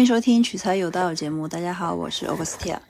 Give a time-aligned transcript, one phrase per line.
[0.00, 1.46] 欢迎收听取材有道节目。
[1.46, 2.80] 大家好，我是欧 s 斯 i a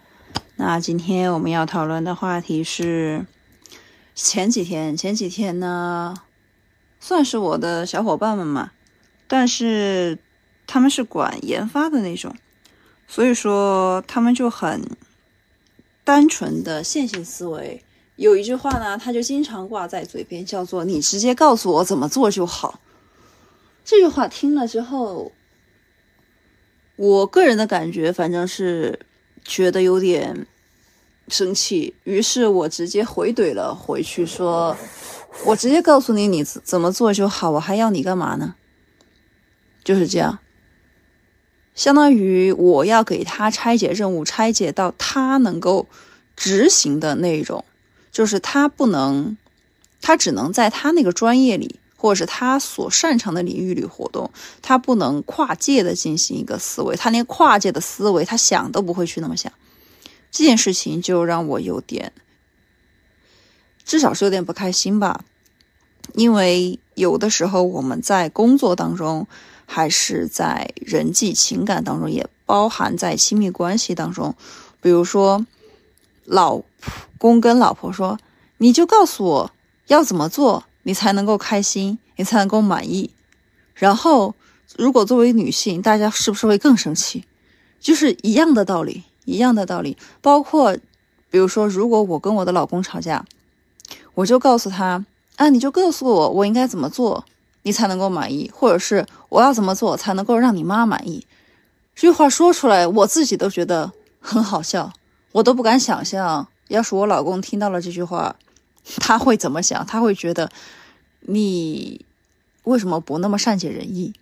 [0.54, 3.26] 那今天我们要讨论的话题是
[4.14, 6.14] 前几天，前几天呢，
[7.00, 8.70] 算是我的小伙伴们嘛，
[9.26, 10.20] 但是
[10.68, 12.32] 他们是管研发的那种，
[13.08, 14.80] 所以说他们就很
[16.04, 17.82] 单纯的线性思维。
[18.14, 22.78] 有一句话呢，他就经常挂在嘴边，叫做“你直接告诉我怎么做就好”。
[23.84, 25.32] 这句话听了之后，
[27.00, 29.00] 我个人的感觉反正是
[29.42, 30.46] 觉得有点
[31.28, 34.76] 生气，于是我直接回怼了回去，说
[35.46, 38.54] ：“我直接告诉你你怎么做就好，我还要你干嘛呢？”
[39.82, 40.40] 就是这样，
[41.74, 45.86] 相当于我要给他拆解任务，拆解到他能够
[46.36, 47.64] 执行的那种。
[48.12, 49.38] 就是他不能，
[50.02, 54.30] 他只能在他那个专业里，或者是他所擅长的领域里活动，
[54.62, 59.52] 他不能跨界的进行一个思维，他连跨界的思维，他想都不会去那么想。
[60.30, 62.12] 这件事情就让我有点，
[63.84, 65.24] 至少是有点不开心吧。
[66.14, 69.26] 因为有的时候我们在工作当中，
[69.66, 74.34] 还是在人际情感当中，也包含在亲密关系当中，
[74.80, 75.44] 比如说
[76.24, 76.62] 老。
[77.18, 78.18] 公跟老婆说
[78.56, 79.52] ：“你就告诉我
[79.88, 83.12] 要怎么做，你才能够开心，你才能够满意。”
[83.74, 84.34] 然后，
[84.76, 87.24] 如果作为女性，大家是不是会更生气？
[87.78, 89.96] 就是一样的道理，一样的道理。
[90.20, 90.76] 包括，
[91.30, 93.24] 比如说，如果我跟我的老公吵架，
[94.14, 95.06] 我就告诉他
[95.38, 97.24] ：“啊，你就告诉我我应该怎么做，
[97.62, 101.24] 你才能够满意，或者是我要怎么做才能够让你妈满意。”
[101.94, 104.92] 这句话说出来，我自己都觉得很好笑，
[105.30, 106.48] 我都不敢想象。
[106.66, 108.34] 要是我老公听到了这句话，
[108.96, 109.86] 他会怎么想？
[109.86, 110.50] 他会觉得
[111.32, 112.04] 你
[112.64, 114.12] 为什么不那么善解人意？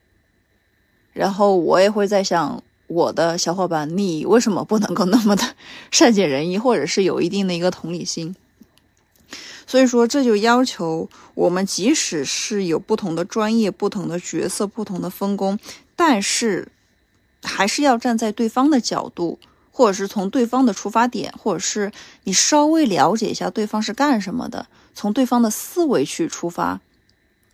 [1.12, 5.42] 然后我也会在想，我的小伙伴，你为什么不能够那么的
[5.90, 8.36] 善解人意，或者是有一定的一个同理心？
[9.66, 15.58] 所以说，这就要求我们，即使是有不同的专业、不同的角色、不同的分工，
[15.96, 16.68] 但是
[17.42, 19.38] 还是要站在对方的角度。
[19.70, 21.92] 或者是从对方的出发点，或者是
[22.24, 26.80] 你稍微了解一下对方是干什么的，从对方的思维去出发，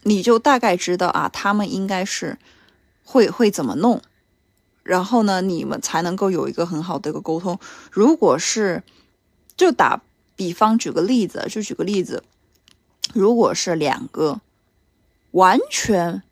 [0.05, 2.39] 你就大概知道啊，他们应该是
[3.05, 4.01] 会会怎么弄，
[4.83, 7.59] 然后呢，你们才能够有一个很好的一个沟通。
[7.91, 8.83] 如果是
[9.57, 10.01] 就打
[10.37, 12.23] 比方举个例子，就举个例子，
[13.13, 14.41] 如果是两个
[15.33, 16.23] 完全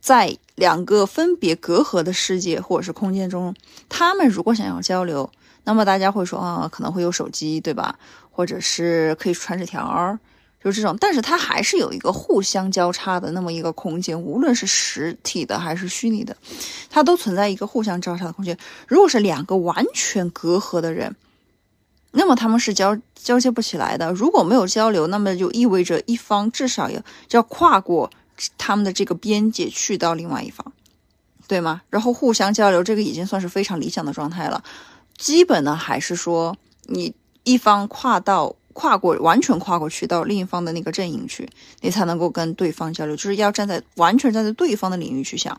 [0.00, 0.36] 在。
[0.56, 3.52] 两个分别隔阂的世界或者是空间中，
[3.88, 5.28] 他们如果想要交流，
[5.64, 7.98] 那么大家会说啊，可能会有手机，对吧？
[8.30, 10.16] 或者是可以传纸条，
[10.64, 10.96] 就这种。
[10.98, 16.36] 但是它还是有一个互相交叉的那么一个空间，无论是实体的还是虚拟的，
[16.88, 18.58] 它都存在一个互相交叉的空间。
[18.88, 21.14] 如果是两个完全隔阂的人，
[22.10, 24.12] 那么他们是交交接不起来的。
[24.12, 28.10] 如果没有交流，那么就意味着一方至少要要跨过。
[28.58, 30.72] 他们的这个边界去到另外一方，
[31.46, 31.82] 对吗？
[31.88, 34.64] 然后互相交流，这个已经算是非常理想的状态了。
[35.16, 37.14] 基本呢，还是说你
[37.44, 41.48] 一方跨到跨过完全跨过去到另一方的那个阵营去，
[41.80, 43.16] 你才能够跟对方交流。
[43.16, 45.58] 就是要站在完全站在对方的领域去想，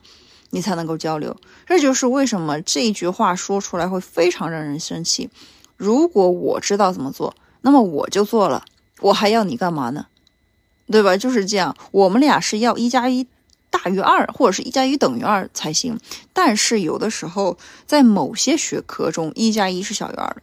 [0.51, 1.35] 你才能够交流。
[1.65, 5.29] 这就是为什么这一句话说出来会非常让人生气。
[5.77, 8.63] 如果我知道怎么做，那么我就做了，
[9.01, 10.05] 我还要你干嘛呢？
[10.87, 11.17] 对吧？
[11.17, 13.25] 就是这样，我们俩是要一加一
[13.69, 15.99] 大于二，或者是一加一等于二才行。
[16.31, 20.41] 但是有的时候，在某些学科中，一加一是小于二的。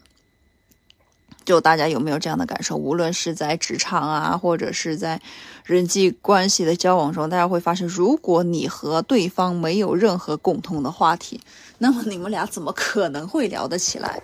[1.44, 2.76] 就大家有没有这样的感受？
[2.76, 5.20] 无论是在职场啊，或者是在
[5.64, 11.40] 人际关系的交往中，大家会发现，如果你和对方没有任何共同的话题，
[11.78, 14.22] 那么你们俩怎么可能会聊得起来？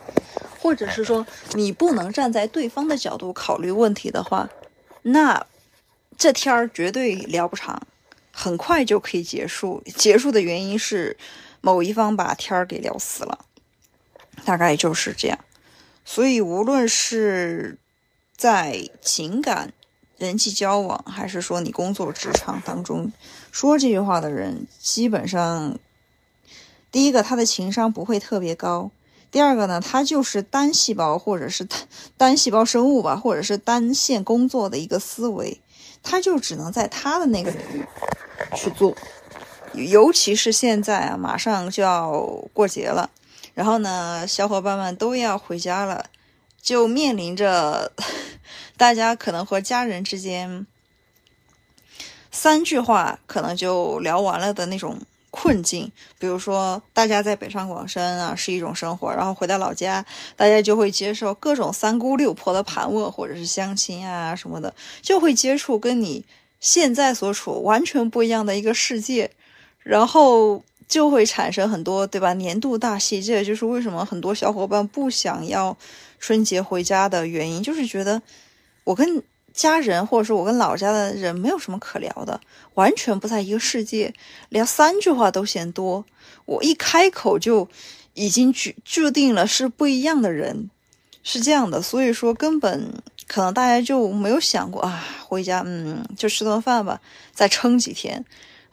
[0.61, 4.49] 或者是说，你不能站在对方的角度考虑问题的话，
[5.03, 5.47] 那。
[6.21, 7.81] 这天儿绝对聊不长，
[8.33, 9.81] 很快就可以结束。
[9.95, 11.17] 结束的原因是
[11.61, 13.45] 某一方把天儿给聊死了，
[14.45, 15.39] 大概就是这样。
[16.11, 17.77] 所以，无论是
[18.35, 19.75] 在情感、
[20.17, 23.13] 人际交往，还是说你工作职场当中
[23.53, 25.79] 说这句话的人，基本上
[26.91, 28.91] 第一个他的情商不会特别高，
[29.31, 31.79] 第二个呢，他就是单细胞或者是单
[32.17, 35.61] 单细胞生物吧，或者是单线工作的一个思维。
[36.03, 37.85] 他就只能在他的那个领域
[38.57, 38.97] 去做，
[39.75, 42.11] 尤其是现在啊，马上就要
[42.55, 43.11] 过节了，
[43.59, 46.11] 然后呢，小伙伴们都要回家了，
[46.63, 47.91] 就面临着
[48.79, 50.65] 大家可能和家人之间
[52.31, 54.97] 三句话可能就聊完了的那种
[55.33, 55.91] 困境。
[56.21, 60.07] 比如说，大家在北上广深啊是一种生活，然后回到老家，
[60.37, 64.73] 大家就会接受各种三姑六婆的盘问，或者是相亲啊什么的，
[65.03, 66.25] 就会接触跟你
[66.61, 69.33] 现在所处完全不一样的一个世界，
[69.81, 72.33] 然后就会产生很多，对吧？
[72.35, 75.77] 年度大戏，这也就是为什么很多小伙伴不想要
[76.19, 78.21] 春节回家的原因，就是觉得
[78.85, 79.23] 我跟。
[79.55, 82.41] 家人或者说我跟老家的人没有什么可聊的，
[82.75, 84.15] 完全不在一个世界，
[84.51, 86.05] 聊三句话都嫌多。
[86.45, 87.69] 我一开口就
[88.15, 90.71] 已经注注定了是不一样的人，
[91.25, 91.83] 是这样的。
[91.83, 92.93] 所以说根本
[93.27, 97.01] 可能大家就没有想过啊，回家嗯就吃顿饭吧，
[97.33, 98.25] 再撑几天，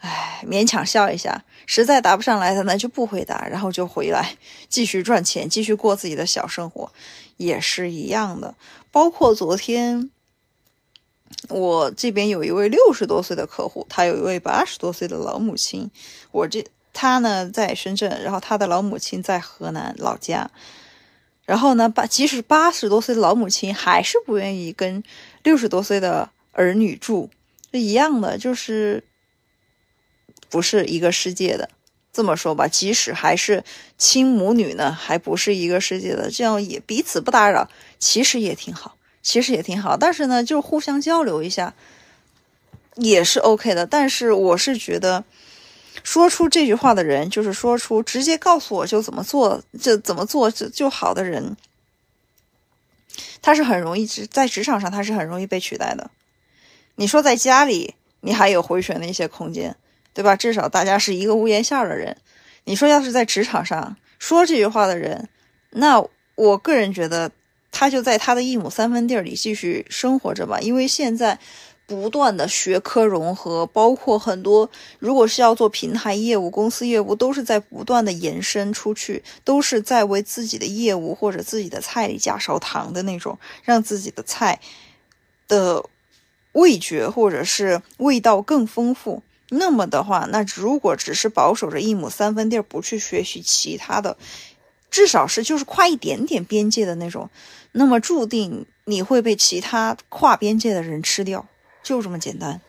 [0.06, 1.44] 唉勉强笑一下。
[1.66, 4.38] 实在答不上来的那就不回答，然后就回来
[4.69, 6.92] 继续赚钱，继续过自己的小生活，
[7.38, 8.56] 也是一样的。
[8.92, 10.12] 包括昨天。
[11.50, 15.90] 我这边有一位六十多岁的客户，他有一位八十多岁的老母亲。
[16.31, 20.50] 我这他呢在深圳，然后他的老母亲在河南老家。
[21.46, 25.04] 然后呢，八即使八十多岁的老母亲还是不愿意跟
[25.44, 27.30] 六十多岁的儿女住，
[27.72, 29.04] 是一样的，就是
[30.50, 31.69] 不是一个世界的。
[32.13, 33.63] 这么说吧，即使还是
[33.97, 37.69] 亲母女呢，还不是一个世界的，这样也彼此不打扰，
[38.00, 38.95] 其实也挺好。
[39.21, 41.74] 其实也挺好，但是呢，就互相交流一下
[42.94, 43.86] 也是 OK 的。
[43.86, 45.24] 但是我是觉得，
[46.03, 51.57] 说出这句话的人，就是说出直接告诉我就怎么做，就怎么做就就好的人，
[53.41, 56.12] 他是很容易在职场上他是很容易被取代的。
[56.95, 59.75] 你说在家里，你还有回旋的一些空间，
[60.15, 60.35] 对吧？
[60.35, 62.17] 至少大家是一个屋檐下的人。
[62.63, 65.29] 你说要是在职场上说这句话的人，
[65.69, 66.03] 那
[66.33, 67.31] 我个人觉得。
[67.77, 71.38] 他就在他的一亩三分地里继续生活着吧，因为现在
[71.85, 84.62] 不断的学科融合，包括很多，如果是要做平台业务、公司业务，都是在不断的延伸出去，都是在为自己的业务或者自己的菜里加勺糖的那种，让自己的菜
[85.50, 85.83] 的
[86.53, 89.21] 味觉或者是味道更丰富。
[89.57, 94.18] 那么的话，那如果只是保守着一亩三分地不去学习其他的。
[94.92, 97.30] 至少是就是跨一点点边界的那种，
[97.74, 101.46] 那么注定你会被其他跨边界的人吃掉，
[101.84, 102.62] 就这么简单。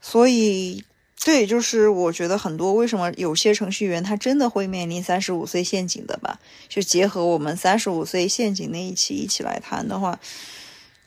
[0.00, 0.84] 所以，
[1.16, 6.38] 这也就是我觉得很多为什么有些程序员他真的会面临三十五岁陷阱的吧？
[6.68, 10.20] 就结合我们三十五岁陷阱那一期一起来谈的话，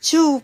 [0.02, 0.42] 就。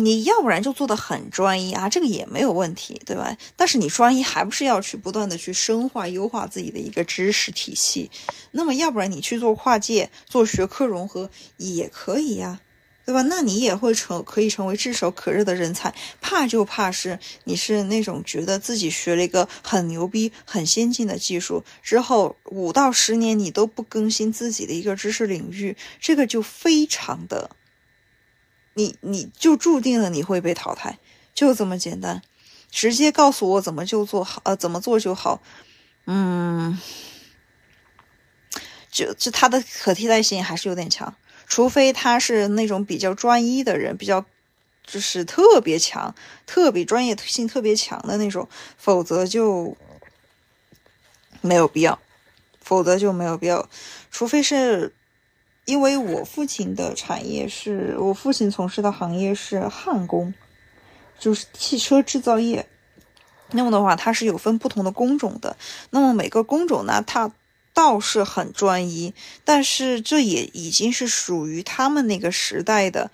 [0.00, 3.36] 你要不然就做的很专一啊，这个也没有问题，对吧？
[3.56, 8.08] 但是你专一还不是要去不断的去深化优化自己的一个知识体系？
[8.52, 12.60] 那么要不然你去做跨界、做学科融合也可以呀，
[13.04, 13.22] 对吧？
[13.22, 15.92] 那你也会成可以成为炙手可热的人才。
[16.20, 27.50] 怕就怕是你是那种觉得自己学了一个很牛逼、很先进的技术之后，五到十年你都不更新自己的一个知识领域，这个就非常的。
[28.78, 31.00] 你你就注定了你会被淘汰，
[31.34, 32.22] 就这么简单，
[32.70, 35.42] 直接告诉我怎么就做好，呃，怎么做就好，
[36.06, 36.78] 嗯，
[38.88, 41.12] 就就他的可替代性还是有点强，
[41.48, 44.24] 除非他是那种比较专一的人，比较
[44.86, 46.14] 就是特别强、
[46.46, 49.76] 特别专业性特别强的那种，否则就
[51.40, 51.98] 没有必要，
[52.60, 53.68] 否则就没有必要，
[54.12, 54.94] 除非是。
[55.68, 60.32] 因为我父亲的产业是我父亲从事的行业是焊工，
[61.18, 62.66] 就是汽车制造业。
[63.50, 65.58] 那么的话，它是有分不同的工种的。
[65.90, 67.30] 那么每个工种呢，它
[67.74, 69.12] 倒是很专一，
[69.44, 73.10] 但是这也已经是属于他们那个时代的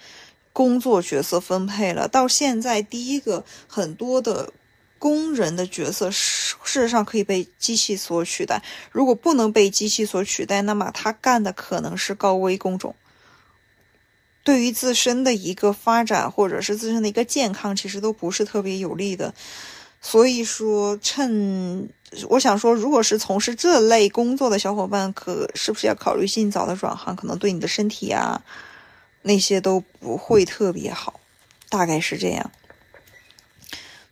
[0.53, 2.07] 工作角色分配了。
[2.07, 4.53] 到现在，第一个很多的。
[4.97, 6.21] 工人的角色是
[6.65, 8.63] 事实上可以被机器所取代。
[8.91, 12.95] 如果不能被机器所取代，那么他干的可能是高危工种，
[14.43, 19.35] 对于自身的一个发展或者是自身的一个健康，其实都不是特别有利的。
[20.01, 21.89] 所以说，趁
[22.29, 27.17] 我想说，如果是从事这类工作的小伙伴，可是不是要考虑尽早的转行？
[27.17, 28.43] 可能对你的身体啊
[29.23, 31.21] 那些都不会特别好，
[31.71, 32.51] 大概是这样。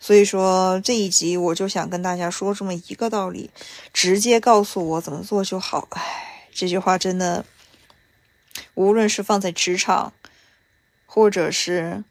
[0.03, 3.51] 所以说这一集我就想跟大家说这么一个道理，
[3.93, 5.87] 直接告诉我怎么做就好。
[5.93, 7.45] 唉，这句话真的，
[8.75, 10.13] 无论是放在职场，
[11.07, 12.03] 或者是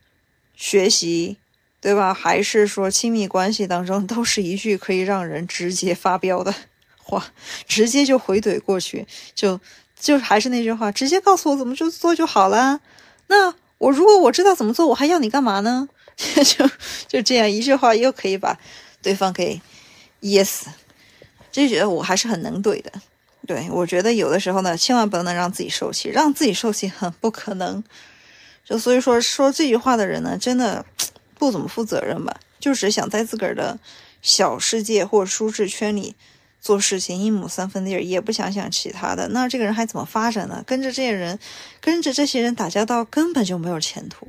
[0.55, 1.35] 学习，
[1.81, 2.13] 对吧？
[2.13, 6.55] 还是说亲密关系当中，都是一句可以让人直接发飙的
[6.95, 7.33] 话，
[7.67, 9.05] 直接就回怼过去，
[9.35, 9.59] 就
[9.99, 12.79] 就还是那句话，直接告诉我怎么就做就好了。
[13.27, 15.89] 那我如果我知道怎么做，我还要你干嘛呢？
[16.43, 16.69] 就
[17.07, 18.57] 就这样一句话，又可以把
[19.01, 19.59] 对方给
[20.21, 20.67] 噎死，
[21.51, 22.91] 就觉得我还是很能怼的。
[23.47, 27.83] 对我觉得有的时候呢，千万不能让自己受气，让自己受气很不可能。
[28.63, 30.85] 就所以说说这句话的人呢，真的
[31.37, 33.79] 不怎么负责任吧，就只想在自个儿的
[34.21, 36.15] 小世界或舒适圈里
[36.61, 39.27] 做事情，一亩三分地儿，也不想想其他的。
[39.29, 40.63] 那这个人还怎么发展呢？
[40.67, 41.39] 跟着这些人，
[41.81, 44.27] 跟着这些人打交道，根本就没有前途。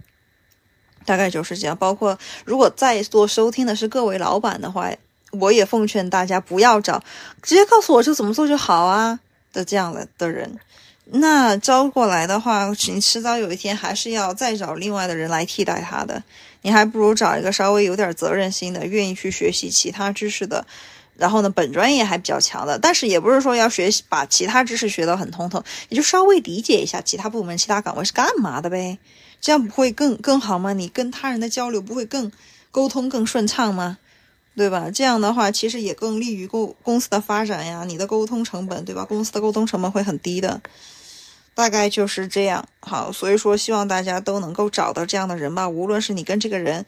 [1.04, 1.76] 大概就是这样。
[1.76, 4.90] 包括如果在座收听的是各位老板的话，
[5.32, 7.02] 我也奉劝大家不要找
[7.40, 9.18] 直接告诉我就怎么做就好啊
[9.52, 10.58] 的这样的的人。
[11.06, 16.22] 那招过来的话，你迟早有一天还是要再找另外的人来替代他的。
[16.62, 20.64] 你还不如找一个稍微有点责任心的，愿意去学习其他知识的，
[21.16, 22.78] 然后呢，本专业还比较强的。
[22.78, 28.96] 但是也不是说要学习把其他知识学得很通透，你就稍微理解一下其他部门、其他岗位是干嘛的呗。
[29.42, 30.72] 这样不会更更好吗？
[30.72, 32.30] 你跟他人的交流不会更
[32.70, 33.98] 沟通更顺畅吗？
[34.54, 34.88] 对吧？
[34.94, 37.84] 这样的话，其实也更利于公公司的发展呀。
[37.84, 39.04] 你的沟通成本，对吧？
[39.04, 40.60] 公司的沟通成本会很低的，
[41.54, 42.64] 大概就是这样。
[42.80, 45.68] 好，所以说希望大家都能够找到这样的人吧。
[45.68, 46.86] 无论是你跟这个人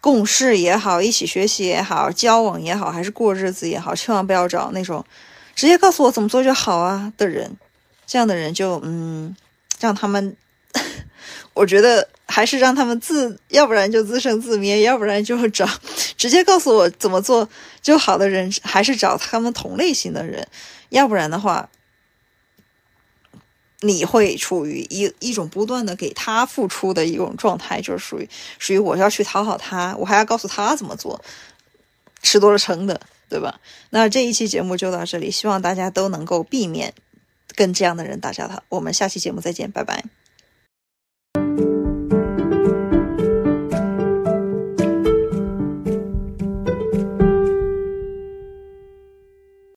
[0.00, 5.04] 共事也好，一起学习也好，交往也好，还是过日子也好，千万不要找那种
[5.54, 7.54] 直接告诉我怎么做就好啊的人。
[8.06, 9.36] 这样的人就嗯，
[9.78, 10.34] 让他们。
[11.54, 15.68] 我觉得还是让他们自，要不然就自生自灭，要不然就找
[16.16, 17.48] 直接告诉我怎么做
[17.82, 20.46] 就好的人，还是找他们同类型的人，
[20.90, 21.68] 要不然的话，
[23.80, 28.28] 你会处于一一种不断的给他付出的一种状态，就是属于
[28.58, 31.22] 属于我要去讨好他，我还要告诉他怎么做，
[32.22, 33.60] 吃多了撑的，对吧？
[33.90, 36.92] 那这一期节目就到这里，希望大家都能够避免
[37.54, 38.62] 跟这样的人打交道。
[38.68, 40.04] 我们下期节目再见，拜拜。